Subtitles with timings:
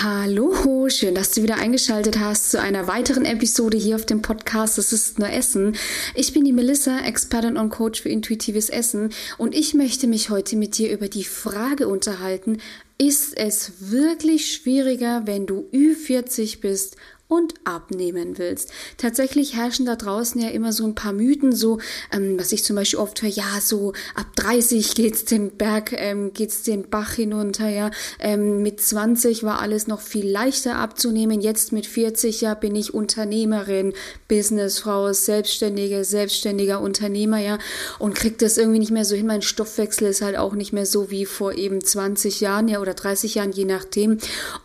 [0.00, 4.78] Hallo, schön, dass du wieder eingeschaltet hast zu einer weiteren Episode hier auf dem Podcast
[4.78, 5.74] Das ist nur Essen.
[6.14, 10.54] Ich bin die Melissa, Expertin und Coach für intuitives Essen und ich möchte mich heute
[10.54, 12.58] mit dir über die Frage unterhalten,
[12.96, 16.96] ist es wirklich schwieriger, wenn du Ü40 bist
[17.28, 18.72] und abnehmen willst.
[18.96, 21.78] Tatsächlich herrschen da draußen ja immer so ein paar Mythen, so
[22.10, 26.32] ähm, was ich zum Beispiel oft höre, ja, so ab 30 geht's den Berg, ähm,
[26.32, 27.90] geht's den Bach hinunter, ja.
[28.18, 31.42] Ähm, mit 20 war alles noch viel leichter abzunehmen.
[31.42, 33.92] Jetzt mit 40 ja bin ich Unternehmerin,
[34.28, 37.58] Businessfrau, Selbstständige, selbstständiger Unternehmer, ja,
[37.98, 39.26] und krieg das irgendwie nicht mehr so hin.
[39.26, 42.94] Mein Stoffwechsel ist halt auch nicht mehr so wie vor eben 20 Jahren, ja, oder
[42.94, 44.16] 30 Jahren, je nachdem.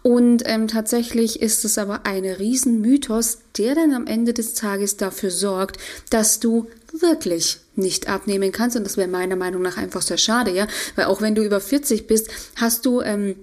[0.02, 4.96] Und ähm, tatsächlich ist es aber eine riesige Riesenmythos, der dann am Ende des Tages
[4.98, 5.78] dafür sorgt,
[6.12, 6.68] dass du
[7.00, 8.78] wirklich nicht abnehmen kannst.
[8.78, 10.68] Und das wäre meiner Meinung nach einfach sehr schade, ja.
[10.96, 13.36] Weil auch wenn du über 40 bist, hast du ähm,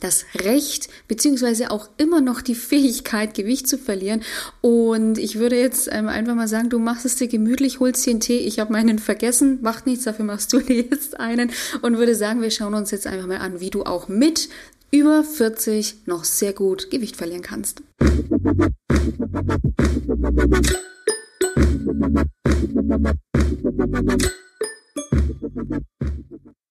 [0.00, 4.22] das Recht beziehungsweise auch immer noch die Fähigkeit, Gewicht zu verlieren.
[4.60, 8.10] Und ich würde jetzt ähm, einfach mal sagen, du machst es dir gemütlich, holst dir
[8.10, 8.38] einen Tee.
[8.38, 11.50] Ich habe meinen vergessen, macht nichts, dafür machst du dir jetzt einen.
[11.80, 14.50] Und würde sagen, wir schauen uns jetzt einfach mal an, wie du auch mit
[14.90, 17.82] über 40 noch sehr gut Gewicht verlieren kannst.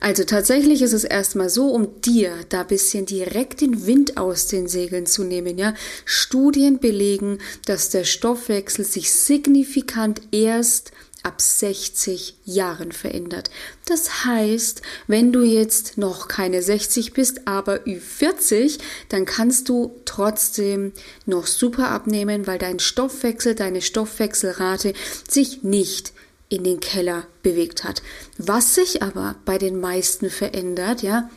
[0.04, 4.68] Also tatsächlich ist es erstmal so, um dir da bisschen direkt den Wind aus den
[4.68, 5.74] Segeln zu nehmen, ja.
[6.06, 10.92] Studien belegen, dass der Stoffwechsel sich signifikant erst
[11.24, 13.50] ab 60 Jahren verändert.
[13.86, 20.94] Das heißt, wenn du jetzt noch keine 60 bist, aber Ü40, dann kannst du trotzdem
[21.26, 24.94] noch super abnehmen, weil dein Stoffwechsel, deine Stoffwechselrate
[25.28, 26.14] sich nicht
[26.50, 28.02] in den Keller bewegt hat.
[28.38, 31.30] Was sich aber bei den meisten verändert, ja,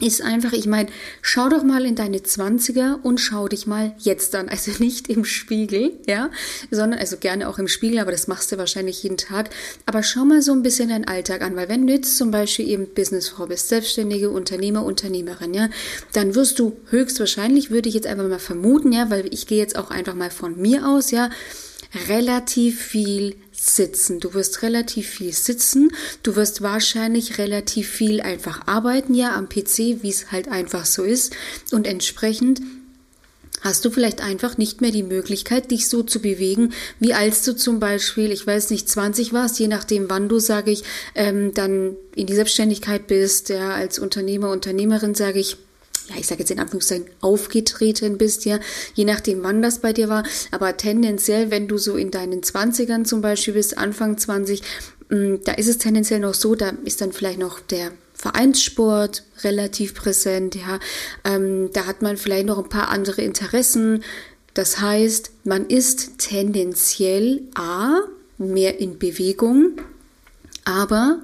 [0.00, 0.88] ist einfach, ich meine,
[1.22, 4.48] schau doch mal in deine Zwanziger und schau dich mal jetzt an.
[4.48, 6.30] Also nicht im Spiegel, ja,
[6.70, 9.50] sondern, also gerne auch im Spiegel, aber das machst du wahrscheinlich jeden Tag.
[9.86, 12.68] Aber schau mal so ein bisschen deinen Alltag an, weil wenn du jetzt zum Beispiel
[12.68, 15.68] eben Businessfrau bist, Selbstständige, Unternehmer, Unternehmerin, ja,
[16.12, 19.76] dann wirst du höchstwahrscheinlich, würde ich jetzt einfach mal vermuten, ja, weil ich gehe jetzt
[19.76, 21.30] auch einfach mal von mir aus, ja,
[22.08, 24.20] relativ viel sitzen.
[24.20, 25.90] Du wirst relativ viel sitzen.
[26.22, 31.02] Du wirst wahrscheinlich relativ viel einfach arbeiten, ja, am PC, wie es halt einfach so
[31.02, 31.34] ist.
[31.70, 32.60] Und entsprechend
[33.60, 37.54] hast du vielleicht einfach nicht mehr die Möglichkeit, dich so zu bewegen, wie als du
[37.54, 40.82] zum Beispiel, ich weiß nicht, 20 warst, je nachdem wann du, sage ich,
[41.14, 45.58] ähm, dann in die Selbstständigkeit bist, ja, als Unternehmer, Unternehmerin, sage ich,
[46.10, 48.58] ja, ich sage jetzt in Anführungszeichen, aufgetreten bist, ja,
[48.94, 50.24] je nachdem, wann das bei dir war.
[50.50, 54.62] Aber tendenziell, wenn du so in deinen Zwanzigern zum Beispiel bist, Anfang 20,
[55.08, 59.94] mm, da ist es tendenziell noch so, da ist dann vielleicht noch der Vereinssport relativ
[59.94, 60.80] präsent, ja.
[61.24, 64.02] Ähm, da hat man vielleicht noch ein paar andere Interessen.
[64.52, 68.00] Das heißt, man ist tendenziell A,
[68.36, 69.80] mehr in Bewegung,
[70.64, 71.20] aber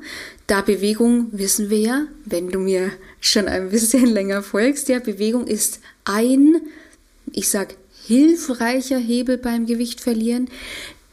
[0.46, 5.46] da Bewegung, wissen wir ja, wenn du mir schon ein bisschen länger folgst, ja, Bewegung
[5.46, 6.60] ist ein,
[7.32, 7.74] ich sag,
[8.06, 10.48] hilfreicher Hebel beim Gewicht verlieren.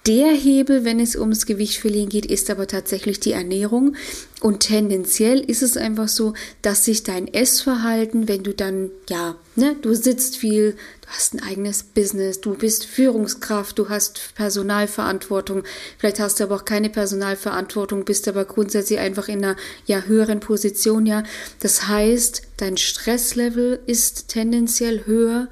[0.06, 3.96] Der Hebel, wenn es ums Gewicht verlieren geht, ist aber tatsächlich die Ernährung.
[4.44, 9.78] Und tendenziell ist es einfach so, dass sich dein Essverhalten, wenn du dann, ja, ne,
[9.82, 15.64] du sitzt viel, du hast ein eigenes Business, du bist Führungskraft, du hast Personalverantwortung,
[15.98, 19.56] vielleicht hast du aber auch keine Personalverantwortung, bist aber grundsätzlich einfach in einer,
[19.86, 21.24] ja, höheren Position, ja.
[21.62, 25.48] Das heißt, dein Stresslevel ist tendenziell höher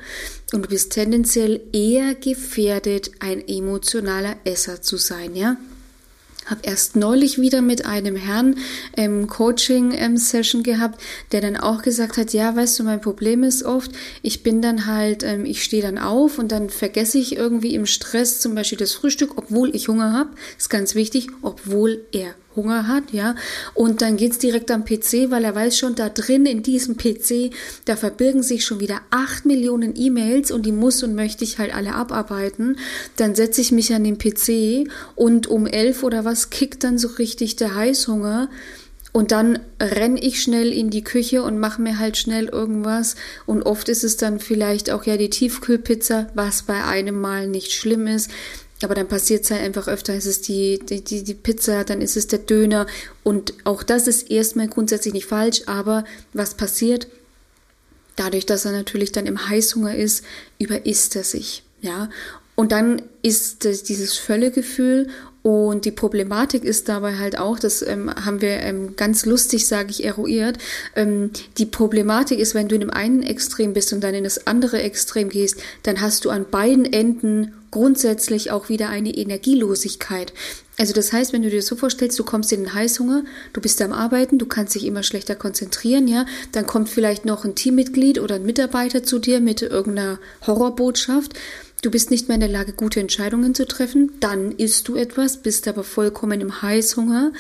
[0.51, 5.55] und du bist tendenziell eher gefährdet, ein emotionaler Esser zu sein, ja
[6.45, 8.57] habe erst neulich wieder mit einem Herrn
[8.97, 13.63] ähm, Coaching-Session ähm, gehabt, der dann auch gesagt hat, ja, weißt du, mein Problem ist
[13.63, 13.91] oft,
[14.21, 17.85] ich bin dann halt, ähm, ich stehe dann auf und dann vergesse ich irgendwie im
[17.85, 20.31] Stress zum Beispiel das Frühstück, obwohl ich Hunger habe.
[20.57, 23.35] Ist ganz wichtig, obwohl er Hunger hat, ja.
[23.73, 27.51] Und dann geht's direkt am PC, weil er weiß schon, da drin in diesem PC,
[27.85, 31.73] da verbirgen sich schon wieder acht Millionen E-Mails und die muss und möchte ich halt
[31.73, 32.77] alle abarbeiten.
[33.15, 37.07] Dann setze ich mich an den PC und um elf oder was kickt dann so
[37.07, 38.49] richtig der Heißhunger.
[39.13, 43.15] Und dann renn ich schnell in die Küche und mache mir halt schnell irgendwas.
[43.45, 47.73] Und oft ist es dann vielleicht auch ja die Tiefkühlpizza, was bei einem Mal nicht
[47.73, 48.31] schlimm ist.
[48.83, 52.01] Aber dann passiert es halt einfach öfter, ist es die, die, die, die Pizza, dann
[52.01, 52.87] ist es der Döner.
[53.23, 57.07] Und auch das ist erstmal grundsätzlich nicht falsch, aber was passiert?
[58.15, 60.23] Dadurch, dass er natürlich dann im Heißhunger ist,
[60.59, 61.63] überisst er sich.
[61.81, 62.09] Ja,
[62.55, 65.07] und dann ist dieses Völlegefühl
[65.43, 69.89] Und die Problematik ist dabei halt auch, das ähm, haben wir ähm, ganz lustig, sage
[69.89, 70.59] ich, eruiert.
[70.95, 74.45] Ähm, die Problematik ist, wenn du in dem einen Extrem bist und dann in das
[74.45, 80.33] andere Extrem gehst, dann hast du an beiden Enden grundsätzlich auch wieder eine Energielosigkeit.
[80.77, 83.23] Also das heißt, wenn du dir so vorstellst, du kommst in den Heißhunger,
[83.53, 87.45] du bist am Arbeiten, du kannst dich immer schlechter konzentrieren, ja, dann kommt vielleicht noch
[87.45, 91.33] ein Teammitglied oder ein Mitarbeiter zu dir mit irgendeiner Horrorbotschaft.
[91.81, 95.37] Du bist nicht mehr in der Lage, gute Entscheidungen zu treffen, dann isst du etwas,
[95.37, 97.33] bist aber vollkommen im Heißhunger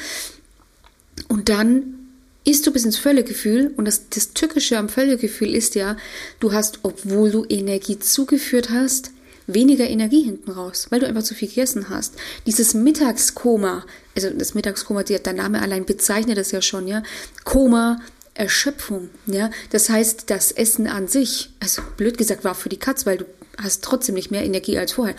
[1.27, 2.01] und dann
[2.43, 5.95] isst du bis ins Völlegefühl und das, das Tückische am Völlegefühl ist ja,
[6.39, 9.11] du hast, obwohl du Energie zugeführt hast,
[9.45, 12.15] weniger Energie hinten raus, weil du einfach zu viel gegessen hast.
[12.47, 13.85] Dieses Mittagskoma,
[14.15, 17.03] also das Mittagskoma, der Name allein bezeichnet das ja schon, ja.
[17.43, 17.99] Koma,
[18.41, 19.51] Erschöpfung, ja.
[19.69, 23.25] Das heißt, das Essen an sich, also blöd gesagt, war für die Katz, weil du
[23.61, 25.15] hast trotzdem nicht mehr Energie als vorher.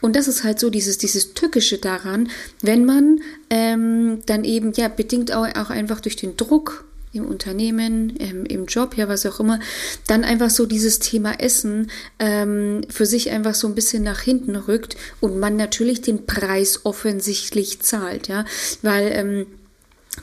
[0.00, 2.30] Und das ist halt so dieses, dieses Tückische daran,
[2.62, 3.20] wenn man
[3.50, 8.66] ähm, dann eben, ja, bedingt auch, auch einfach durch den Druck im Unternehmen, im, im
[8.66, 9.58] Job, ja, was auch immer,
[10.06, 11.90] dann einfach so dieses Thema Essen
[12.20, 16.82] ähm, für sich einfach so ein bisschen nach hinten rückt und man natürlich den Preis
[16.84, 18.44] offensichtlich zahlt, ja,
[18.82, 19.46] weil ähm,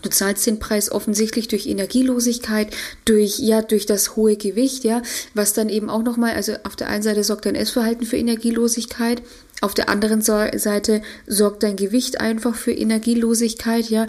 [0.02, 2.76] Du zahlst den Preis offensichtlich durch Energielosigkeit,
[3.06, 5.02] durch ja durch das hohe Gewicht, ja,
[5.34, 9.22] was dann eben auch nochmal, also auf der einen Seite sorgt dein Essverhalten für Energielosigkeit,
[9.62, 14.08] auf der anderen Seite sorgt dein Gewicht einfach für Energielosigkeit, ja.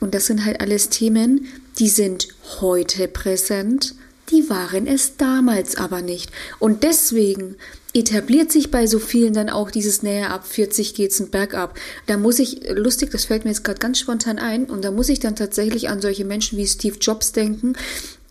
[0.00, 1.46] Und das sind halt alles Themen,
[1.78, 2.28] die sind
[2.60, 3.94] heute präsent,
[4.30, 6.30] die waren es damals aber nicht.
[6.58, 7.56] Und deswegen
[7.92, 11.78] etabliert sich bei so vielen dann auch dieses Nähe ab 40 geht's ein Bergab.
[12.06, 15.08] Da muss ich, lustig, das fällt mir jetzt gerade ganz spontan ein, und da muss
[15.08, 17.74] ich dann tatsächlich an solche Menschen wie Steve Jobs denken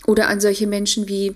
[0.08, 1.36] oder an solche Menschen wie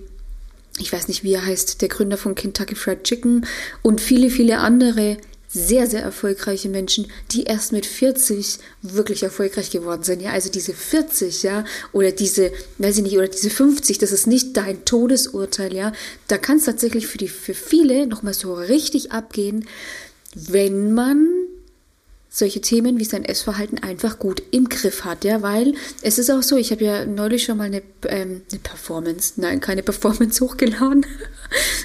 [0.80, 3.46] ich weiß nicht, wie er heißt, der Gründer von Kentucky Fried Chicken
[3.84, 5.18] und viele, viele andere,
[5.54, 10.22] sehr, sehr erfolgreiche Menschen, die erst mit 40 wirklich erfolgreich geworden sind.
[10.22, 14.26] Ja, also diese 40, ja, oder diese, weiß ich nicht, oder diese 50, das ist
[14.26, 15.94] nicht dein Todesurteil, ja.
[16.28, 19.68] Da kann es tatsächlich für die, für viele nochmal so richtig abgehen,
[20.34, 21.28] wenn man
[22.36, 26.42] solche Themen wie sein Essverhalten einfach gut im Griff hat, ja, weil es ist auch
[26.42, 31.06] so, ich habe ja neulich schon mal eine, ähm, eine Performance, nein, keine Performance hochgeladen.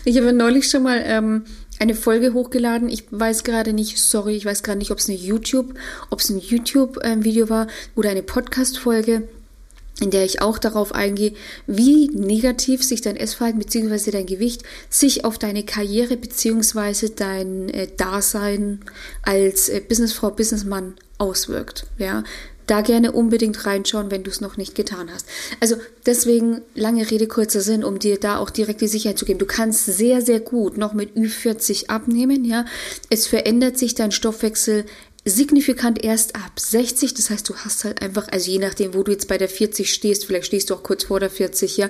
[0.06, 1.44] ich habe ja neulich schon mal ähm,
[1.78, 2.88] eine Folge hochgeladen.
[2.88, 5.74] Ich weiß gerade nicht, sorry, ich weiß gerade nicht, ob es eine YouTube,
[6.10, 9.28] ob es ein YouTube-Video ähm, war oder eine Podcast-Folge,
[10.00, 11.32] in der ich auch darauf eingehe,
[11.66, 14.10] wie negativ sich dein Essverhalten bzw.
[14.10, 17.10] dein Gewicht sich auf deine Karriere bzw.
[17.14, 18.80] dein äh, Dasein
[19.22, 21.86] als äh, Businessfrau, Businessmann auswirkt.
[21.98, 22.22] Ja,
[22.68, 25.26] da gerne unbedingt reinschauen, wenn du es noch nicht getan hast.
[25.60, 25.76] Also
[26.06, 29.38] deswegen lange Rede, kurzer Sinn, um dir da auch direkt die Sicherheit zu geben.
[29.38, 32.64] Du kannst sehr, sehr gut noch mit Ü40 abnehmen, ja.
[33.10, 34.84] Es verändert sich dein Stoffwechsel
[35.28, 37.14] signifikant erst ab 60.
[37.14, 39.92] Das heißt, du hast halt einfach, also je nachdem, wo du jetzt bei der 40
[39.92, 41.88] stehst, vielleicht stehst du auch kurz vor der 40, ja.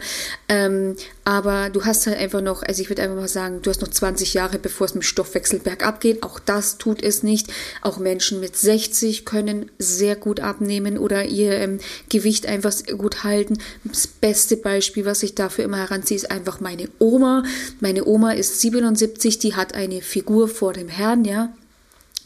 [0.48, 3.80] Ähm, aber du hast halt einfach noch, also ich würde einfach mal sagen, du hast
[3.80, 6.22] noch 20 Jahre, bevor es mit Stoffwechsel bergab geht.
[6.22, 7.48] Auch das tut es nicht.
[7.82, 13.58] Auch Menschen mit 60 können sehr gut abnehmen oder ihr ähm, Gewicht einfach gut halten.
[13.84, 17.42] Das beste Beispiel, was ich dafür immer heranziehe, ist einfach meine Oma.
[17.80, 21.52] Meine Oma ist 77, die hat eine Figur vor dem Herrn, ja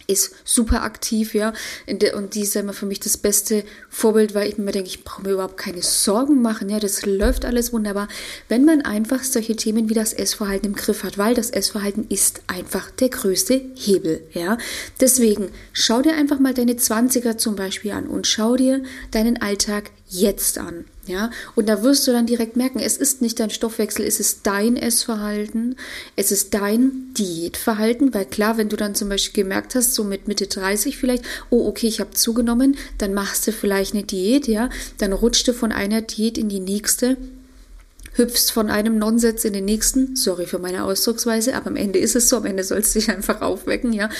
[0.06, 1.52] ist super aktiv, ja.
[2.14, 5.22] Und die ist immer für mich das beste Vorbild, weil ich mir denke, ich brauche
[5.22, 6.78] mir überhaupt keine Sorgen machen, ja.
[6.78, 8.08] Das läuft alles wunderbar,
[8.49, 12.43] wenn man einfach solche Themen wie das Essverhalten im Griff hat, weil das Essverhalten ist
[12.46, 14.58] einfach der größte Hebel, ja.
[15.00, 19.91] Deswegen schau dir einfach mal deine 20er zum Beispiel an und schau dir deinen Alltag
[20.08, 20.84] jetzt an.
[21.06, 24.41] Ja, und da wirst du dann direkt merken, es ist nicht dein Stoffwechsel, es ist
[24.44, 25.75] dein Essverhalten,
[26.15, 30.29] es ist dein Diätverhalten, weil klar, wenn du dann zum Beispiel gemerkt hast, so mit
[30.29, 34.71] Mitte 30 vielleicht, oh, okay, ich habe zugenommen, dann machst du vielleicht eine Diät, ja,
[34.99, 37.17] dann rutscht du von einer Diät in die nächste
[38.15, 40.17] hüpfst von einem Nonsens in den nächsten.
[40.17, 42.37] Sorry für meine Ausdrucksweise, aber am Ende ist es so.
[42.37, 44.11] Am Ende sollst du dich einfach aufwecken, ja.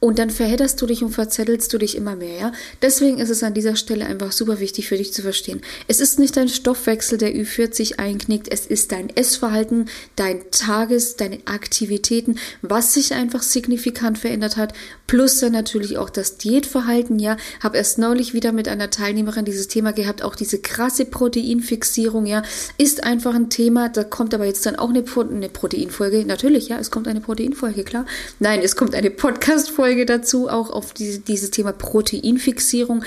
[0.00, 2.52] Und dann verhedderst du dich und verzettelst du dich immer mehr, ja.
[2.80, 5.60] Deswegen ist es an dieser Stelle einfach super wichtig für dich zu verstehen.
[5.88, 8.48] Es ist nicht dein Stoffwechsel, der Ü40 einknickt.
[8.50, 14.72] Es ist dein Essverhalten, dein Tages, deine Aktivitäten, was sich einfach signifikant verändert hat.
[15.06, 17.36] Plus dann natürlich auch das Diätverhalten, ja.
[17.62, 20.22] Hab erst neulich wieder mit einer Teilnehmerin dieses Thema gehabt.
[20.22, 22.42] Auch diese krasse Proteinfixierung, ja,
[22.78, 23.90] ist einfach ein Thema.
[23.90, 26.24] Da kommt aber jetzt dann auch eine, eine Proteinfolge.
[26.24, 28.06] Natürlich, ja, es kommt eine Proteinfolge, klar.
[28.38, 33.02] Nein, es kommt eine Podcast-Folge Folge dazu, auch auf diese, dieses Thema Proteinfixierung,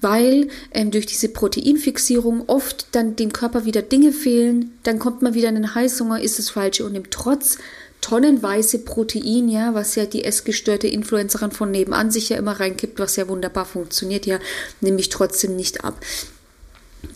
[0.00, 5.34] weil ähm, durch diese Proteinfixierung oft dann dem Körper wieder Dinge fehlen, dann kommt man
[5.34, 7.58] wieder in den Heißhunger, ist das Falsche und im Trotz
[8.00, 13.16] tonnenweise Protein, ja, was ja die essgestörte Influencerin von nebenan sich ja immer reinkippt, was
[13.16, 14.38] ja wunderbar funktioniert, ja,
[14.80, 16.00] nehme ich trotzdem nicht ab.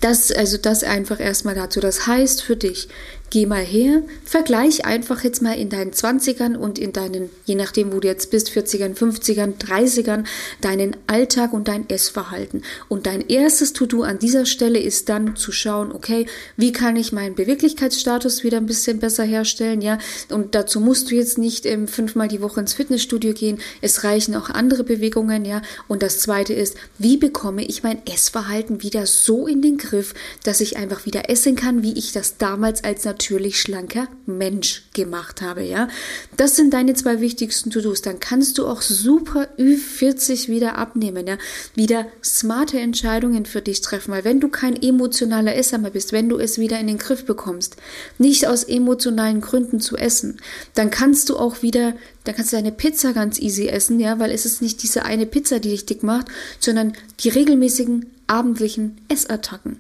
[0.01, 1.79] Das, also das einfach erstmal dazu.
[1.79, 2.89] Das heißt für dich,
[3.33, 7.91] Geh mal her, vergleich einfach jetzt mal in deinen 20ern und in deinen, je nachdem,
[7.95, 10.27] wo du jetzt bist, 40ern, 50ern, 30ern,
[10.61, 12.61] deinen Alltag und dein Essverhalten.
[12.91, 16.27] Und dein erstes To-Do an dieser Stelle ist dann zu schauen, okay,
[16.59, 19.97] wie kann ich meinen Beweglichkeitsstatus wieder ein bisschen besser herstellen, ja?
[20.29, 23.61] Und dazu musst du jetzt nicht ähm, fünfmal die Woche ins Fitnessstudio gehen.
[23.81, 25.63] Es reichen auch andere Bewegungen, ja?
[25.89, 30.13] Und das zweite ist, wie bekomme ich mein Essverhalten wieder so in den Griff,
[30.45, 34.83] dass ich einfach wieder essen kann, wie ich das damals als Natur natürlich schlanker Mensch
[34.95, 35.89] gemacht habe, ja.
[36.37, 38.03] Das sind deine zwei wichtigsten To-Dos.
[38.03, 41.39] Dann kannst du auch super Ü40 wieder abnehmen, ja.
[41.77, 46.29] Wieder smarte Entscheidungen für dich treffen, weil wenn du kein emotionaler Esser mehr bist, wenn
[46.29, 47.77] du es wieder in den Griff bekommst,
[48.19, 50.41] nicht aus emotionalen Gründen zu essen,
[50.75, 54.31] dann kannst du auch wieder dann kannst du deine Pizza ganz easy essen, ja, weil
[54.31, 56.29] es ist nicht diese eine Pizza, die dich dick macht,
[56.61, 59.79] sondern die regelmäßigen abendlichen Essattacken.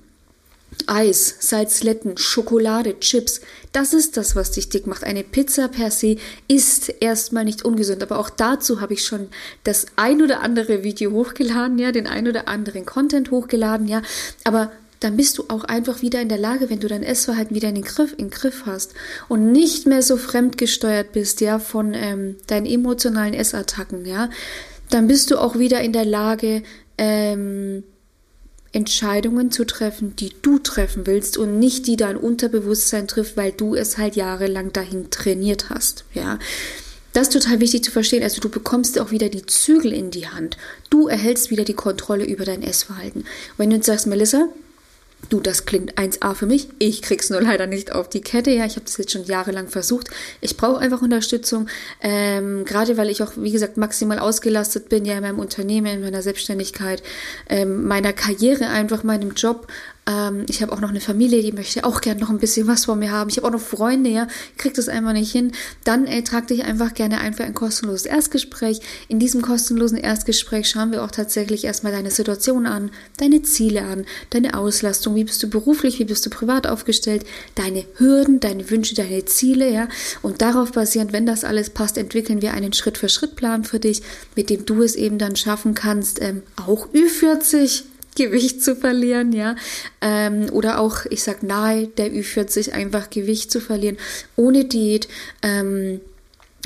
[0.87, 3.41] Eis, Salzletten, Schokolade, Chips,
[3.73, 5.05] das ist das, was dich dick macht.
[5.05, 6.17] Eine Pizza per se
[6.49, 9.29] ist erstmal nicht ungesund, aber auch dazu habe ich schon
[9.65, 14.03] das ein oder andere Video hochgeladen, ja, den ein oder anderen Content hochgeladen, ja,
[14.45, 17.69] aber dann bist du auch einfach wieder in der Lage, wenn du dein Essverhalten wieder
[17.69, 18.95] in den Griff, in den Griff hast
[19.29, 24.31] und nicht mehr so fremdgesteuert bist, ja, von ähm, deinen emotionalen Essattacken, ja,
[24.91, 26.63] dann bist du auch wieder in der Lage,
[26.99, 27.83] ähm,
[28.73, 33.75] Entscheidungen zu treffen, die du treffen willst und nicht die dein Unterbewusstsein trifft, weil du
[33.75, 36.39] es halt jahrelang dahin trainiert hast, ja.
[37.13, 38.23] Das ist total wichtig zu verstehen.
[38.23, 40.57] Also du bekommst auch wieder die Zügel in die Hand.
[40.89, 43.27] Du erhältst wieder die Kontrolle über dein Essverhalten.
[43.59, 44.49] Wenn du jetzt sagst, Melissa,
[45.29, 46.69] Du, das klingt 1A für mich.
[46.79, 48.51] Ich krieg's nur leider nicht auf die Kette.
[48.51, 50.09] Ja, ich habe das jetzt schon jahrelang versucht.
[50.41, 51.69] Ich brauche einfach Unterstützung,
[52.03, 56.01] ähm, gerade weil ich auch, wie gesagt, maximal ausgelastet bin ja in meinem Unternehmen, in
[56.03, 57.03] meiner Selbstständigkeit,
[57.49, 59.69] ähm, meiner Karriere, einfach meinem Job
[60.07, 62.87] ähm, ich habe auch noch eine Familie, die möchte auch gerne noch ein bisschen was
[62.87, 63.31] von mir haben.
[63.31, 65.53] Ich habe auch noch Freunde, ja, kriegt das einfach nicht hin.
[65.85, 68.81] Dann ey, trag dich einfach gerne ein für ein kostenloses Erstgespräch.
[69.09, 74.05] In diesem kostenlosen Erstgespräch schauen wir auch tatsächlich erstmal deine Situation an, deine Ziele an,
[74.31, 78.95] deine Auslastung, wie bist du beruflich, wie bist du privat aufgestellt, deine Hürden, deine Wünsche,
[78.95, 79.89] deine Ziele, ja.
[80.21, 84.03] Und darauf basierend, wenn das alles passt, entwickeln wir einen Schritt-für-Schritt-Plan für dich,
[84.35, 89.57] mit dem du es eben dann schaffen kannst, ähm, auch Ü40 Gewicht zu verlieren, ja.
[90.01, 93.97] Ähm, oder auch, ich sag nahe der Ü40 einfach Gewicht zu verlieren,
[94.37, 95.09] ohne Diät.
[95.43, 96.01] Ähm,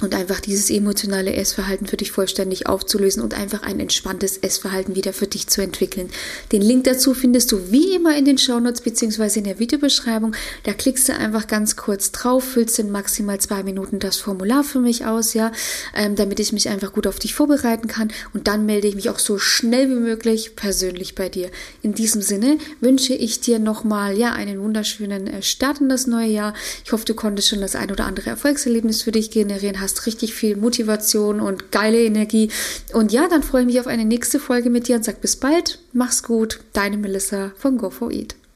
[0.03, 5.15] und einfach dieses emotionale Essverhalten für dich vollständig aufzulösen und einfach ein entspanntes Essverhalten wieder
[5.15, 6.11] für dich zu entwickeln.
[6.53, 10.35] Den Link dazu findest du wie immer in den Shownotes beziehungsweise in der Videobeschreibung.
[10.65, 14.81] Da klickst du einfach ganz kurz drauf, füllst in maximal zwei Minuten das Formular für
[14.81, 15.51] mich aus, ja,
[15.95, 19.09] ähm, damit ich mich einfach gut auf dich vorbereiten kann und dann melde ich mich
[19.09, 21.51] auch so schnell wie möglich persönlich bei dir.
[21.81, 26.29] In diesem Sinne wünsche ich dir nochmal, ja, einen wunderschönen äh, Start in das neue
[26.29, 26.53] Jahr.
[26.85, 30.35] Ich hoffe, du konntest schon das ein oder andere Erfolgserlebnis für dich generieren hast richtig
[30.35, 32.51] viel Motivation und geile Energie.
[32.93, 35.37] Und ja, dann freue ich mich auf eine nächste Folge mit dir und sag bis
[35.37, 35.79] bald.
[35.93, 36.61] Mach's gut.
[36.73, 38.35] Deine Melissa von Go for Eat.